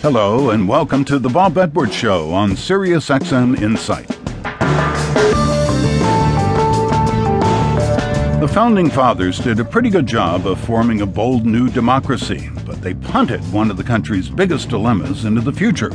Hello, 0.00 0.50
and 0.50 0.68
welcome 0.68 1.04
to 1.06 1.18
the 1.18 1.28
Bob 1.28 1.58
Edwards 1.58 1.92
Show 1.92 2.30
on 2.30 2.54
Sirius 2.54 3.08
XM 3.08 3.60
Insight. 3.60 4.06
The 8.38 8.48
founding 8.54 8.90
fathers 8.90 9.40
did 9.40 9.58
a 9.58 9.64
pretty 9.64 9.90
good 9.90 10.06
job 10.06 10.46
of 10.46 10.60
forming 10.60 11.00
a 11.00 11.06
bold 11.06 11.44
new 11.44 11.68
democracy, 11.68 12.48
but 12.64 12.80
they 12.80 12.94
punted 12.94 13.40
one 13.52 13.72
of 13.72 13.76
the 13.76 13.82
country's 13.82 14.28
biggest 14.28 14.68
dilemmas 14.68 15.24
into 15.24 15.40
the 15.40 15.52
future. 15.52 15.90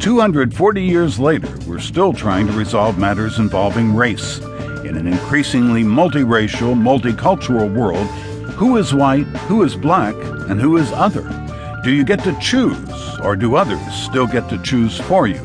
240 0.00 0.82
years 0.82 1.20
later, 1.20 1.56
we're 1.64 1.78
still 1.78 2.12
trying 2.12 2.48
to 2.48 2.52
resolve 2.54 2.98
matters 2.98 3.38
involving 3.38 3.94
race. 3.94 4.40
In 4.84 4.96
an 4.96 5.06
increasingly 5.06 5.84
multiracial, 5.84 6.74
multicultural 6.74 7.72
world, 7.72 8.08
who 8.56 8.78
is 8.78 8.92
white, 8.92 9.26
who 9.46 9.62
is 9.62 9.76
black, 9.76 10.16
and 10.50 10.60
who 10.60 10.76
is 10.76 10.90
other? 10.90 11.43
Do 11.84 11.92
you 11.92 12.02
get 12.02 12.24
to 12.24 12.34
choose, 12.40 13.18
or 13.20 13.36
do 13.36 13.56
others 13.56 13.78
still 13.92 14.26
get 14.26 14.48
to 14.48 14.56
choose 14.62 14.98
for 15.02 15.26
you? 15.26 15.42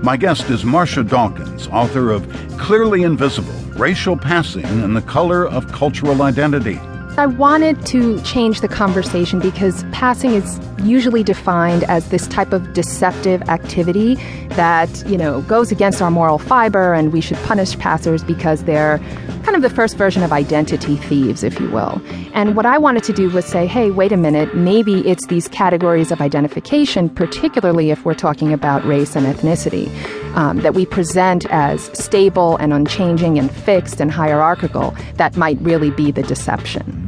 My 0.00 0.16
guest 0.16 0.48
is 0.48 0.64
Marcia 0.64 1.02
Dawkins, 1.02 1.66
author 1.72 2.12
of 2.12 2.24
Clearly 2.56 3.02
Invisible 3.02 3.52
Racial 3.76 4.16
Passing 4.16 4.64
and 4.64 4.94
the 4.94 5.02
Color 5.02 5.48
of 5.48 5.72
Cultural 5.72 6.22
Identity. 6.22 6.78
I 7.18 7.26
wanted 7.26 7.84
to 7.88 8.18
change 8.22 8.62
the 8.62 8.68
conversation 8.68 9.38
because 9.38 9.84
passing 9.92 10.32
is 10.32 10.58
usually 10.82 11.22
defined 11.22 11.84
as 11.84 12.08
this 12.08 12.26
type 12.26 12.54
of 12.54 12.72
deceptive 12.72 13.42
activity 13.50 14.14
that, 14.54 15.06
you 15.06 15.18
know, 15.18 15.42
goes 15.42 15.70
against 15.70 16.00
our 16.00 16.10
moral 16.10 16.38
fiber 16.38 16.94
and 16.94 17.12
we 17.12 17.20
should 17.20 17.36
punish 17.38 17.78
passers 17.78 18.24
because 18.24 18.64
they're 18.64 18.98
kind 19.42 19.56
of 19.56 19.62
the 19.62 19.70
first 19.70 19.96
version 19.96 20.22
of 20.22 20.32
identity 20.32 20.96
thieves, 20.96 21.42
if 21.42 21.60
you 21.60 21.68
will. 21.70 22.00
And 22.32 22.56
what 22.56 22.64
I 22.64 22.78
wanted 22.78 23.04
to 23.04 23.12
do 23.12 23.28
was 23.28 23.44
say, 23.44 23.66
hey, 23.66 23.90
wait 23.90 24.12
a 24.12 24.16
minute, 24.16 24.54
maybe 24.54 25.06
it's 25.06 25.26
these 25.26 25.48
categories 25.48 26.12
of 26.12 26.20
identification, 26.22 27.10
particularly 27.10 27.90
if 27.90 28.04
we're 28.06 28.14
talking 28.14 28.54
about 28.54 28.84
race 28.86 29.16
and 29.16 29.26
ethnicity 29.26 29.92
um, 30.34 30.58
that 30.58 30.74
we 30.74 30.86
present 30.86 31.44
as 31.50 31.90
stable 31.98 32.56
and 32.56 32.72
unchanging 32.72 33.38
and 33.38 33.54
fixed 33.54 34.00
and 34.00 34.10
hierarchical 34.10 34.94
that 35.16 35.36
might 35.36 35.60
really 35.60 35.90
be 35.90 36.10
the 36.10 36.22
deception. 36.22 37.01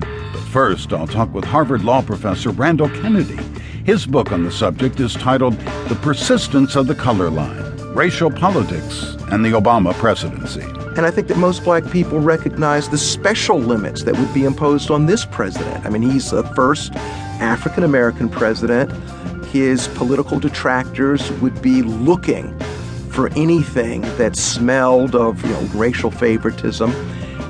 First, 0.54 0.92
I'll 0.92 1.08
talk 1.08 1.34
with 1.34 1.42
Harvard 1.42 1.82
Law 1.82 2.00
professor 2.00 2.50
Randall 2.50 2.88
Kennedy. 2.88 3.42
His 3.84 4.06
book 4.06 4.30
on 4.30 4.44
the 4.44 4.52
subject 4.52 5.00
is 5.00 5.14
titled 5.14 5.54
The 5.88 5.98
Persistence 6.00 6.76
of 6.76 6.86
the 6.86 6.94
Color 6.94 7.28
Line 7.28 7.76
Racial 7.92 8.30
Politics 8.30 9.16
and 9.32 9.44
the 9.44 9.50
Obama 9.50 9.92
Presidency. 9.94 10.62
And 10.96 11.00
I 11.00 11.10
think 11.10 11.26
that 11.26 11.38
most 11.38 11.64
black 11.64 11.90
people 11.90 12.20
recognize 12.20 12.88
the 12.88 12.98
special 12.98 13.58
limits 13.58 14.04
that 14.04 14.16
would 14.16 14.32
be 14.32 14.44
imposed 14.44 14.92
on 14.92 15.06
this 15.06 15.24
president. 15.24 15.84
I 15.84 15.88
mean, 15.88 16.02
he's 16.02 16.30
the 16.30 16.44
first 16.54 16.94
African 17.40 17.82
American 17.82 18.28
president. 18.28 18.92
His 19.46 19.88
political 19.88 20.38
detractors 20.38 21.32
would 21.40 21.60
be 21.62 21.82
looking 21.82 22.56
for 23.10 23.28
anything 23.30 24.02
that 24.18 24.36
smelled 24.36 25.16
of 25.16 25.44
you 25.44 25.50
know, 25.50 25.62
racial 25.74 26.12
favoritism 26.12 26.92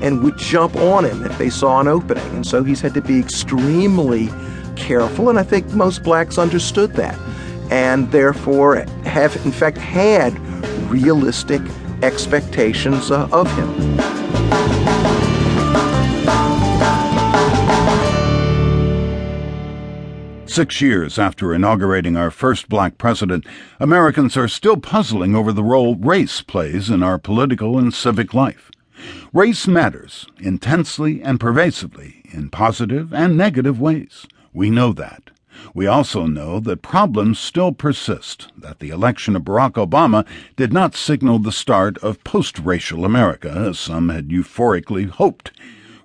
and 0.04 0.22
would 0.22 0.36
jump 0.36 0.76
on 0.76 1.02
him 1.06 1.24
if 1.24 1.36
they 1.38 1.48
saw 1.48 1.80
an 1.80 1.88
opening. 1.88 2.26
And 2.36 2.46
so 2.46 2.62
he's 2.62 2.82
had 2.82 2.92
to 2.92 3.00
be 3.00 3.18
extremely 3.18 4.28
careful, 4.76 5.30
and 5.30 5.38
I 5.38 5.42
think 5.42 5.66
most 5.72 6.02
blacks 6.02 6.36
understood 6.36 6.92
that, 6.92 7.18
and 7.70 8.12
therefore 8.12 8.76
have, 9.04 9.34
in 9.46 9.50
fact, 9.50 9.78
had 9.78 10.38
realistic 10.90 11.62
expectations 12.02 13.10
uh, 13.10 13.28
of 13.32 13.50
him. 13.56 13.72
Six 20.46 20.82
years 20.82 21.18
after 21.18 21.54
inaugurating 21.54 22.16
our 22.16 22.30
first 22.30 22.68
black 22.68 22.98
president, 22.98 23.46
Americans 23.80 24.36
are 24.36 24.48
still 24.48 24.76
puzzling 24.76 25.34
over 25.34 25.50
the 25.50 25.64
role 25.64 25.96
race 25.96 26.42
plays 26.42 26.90
in 26.90 27.02
our 27.02 27.18
political 27.18 27.78
and 27.78 27.92
civic 27.92 28.34
life. 28.34 28.70
Race 29.32 29.66
matters 29.66 30.26
intensely 30.38 31.22
and 31.22 31.40
pervasively 31.40 32.22
in 32.32 32.50
positive 32.50 33.12
and 33.12 33.36
negative 33.36 33.80
ways. 33.80 34.26
We 34.52 34.70
know 34.70 34.92
that. 34.92 35.30
We 35.72 35.86
also 35.86 36.26
know 36.26 36.60
that 36.60 36.82
problems 36.82 37.38
still 37.38 37.72
persist, 37.72 38.52
that 38.56 38.80
the 38.80 38.90
election 38.90 39.36
of 39.36 39.42
Barack 39.42 39.72
Obama 39.72 40.26
did 40.56 40.72
not 40.72 40.94
signal 40.94 41.38
the 41.38 41.52
start 41.52 41.96
of 41.98 42.22
post 42.24 42.58
racial 42.58 43.04
America, 43.04 43.50
as 43.50 43.78
some 43.78 44.08
had 44.08 44.28
euphorically 44.28 45.08
hoped. 45.08 45.52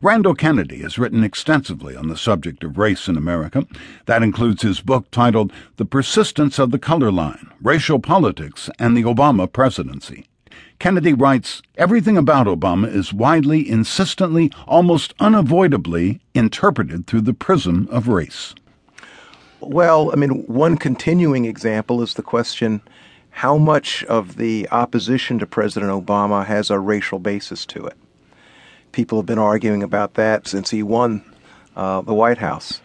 Randall 0.02 0.34
Kennedy 0.34 0.82
has 0.82 0.98
written 0.98 1.26
extensively 1.26 1.94
on 1.94 2.08
the 2.08 2.16
subject 2.16 2.64
of 2.64 2.78
race 2.78 3.10
in 3.10 3.18
America. 3.18 3.66
That 4.06 4.24
includes 4.24 4.62
his 4.62 4.80
book 4.80 5.12
titled 5.12 5.52
The 5.76 5.84
Persistence 5.84 6.58
of 6.58 6.72
the 6.72 6.80
Color 6.80 7.12
Line 7.12 7.52
Racial 7.62 8.00
Politics 8.00 8.70
and 8.80 8.96
the 8.96 9.04
Obama 9.04 9.52
Presidency. 9.52 10.29
Kennedy 10.80 11.14
writes 11.14 11.62
Everything 11.78 12.18
about 12.18 12.48
Obama 12.48 12.94
is 12.94 13.14
widely, 13.14 13.70
insistently, 13.70 14.52
almost 14.68 15.14
unavoidably 15.20 16.20
interpreted 16.34 17.06
through 17.06 17.22
the 17.22 17.34
prism 17.34 17.88
of 17.92 18.08
race. 18.08 18.56
Well, 19.60 20.12
I 20.12 20.16
mean, 20.16 20.46
one 20.48 20.78
continuing 20.78 21.46
example 21.46 22.02
is 22.02 22.14
the 22.14 22.24
question 22.24 22.82
how 23.32 23.58
much 23.58 24.04
of 24.06 24.38
the 24.38 24.68
opposition 24.72 25.38
to 25.40 25.46
President 25.46 25.92
Obama 25.92 26.46
has 26.46 26.70
a 26.70 26.80
racial 26.80 27.20
basis 27.20 27.66
to 27.68 27.86
it? 27.86 27.98
people 28.92 29.20
have 29.20 29.26
been 29.26 29.40
arguing 29.40 29.84
about 29.84 30.16
that 30.16 30.48
since 30.48 30.70
he 30.70 30.84
won 30.84 31.24
uh, 31.76 32.02
the 32.02 32.14
White 32.14 32.40
House. 32.40 32.82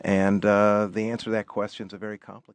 And 0.00 0.44
uh, 0.44 0.88
the 0.90 1.10
answer 1.10 1.24
to 1.24 1.30
that 1.30 1.46
question 1.46 1.86
is 1.86 1.92
a 1.92 1.98
very 1.98 2.18
complicated. 2.18 2.44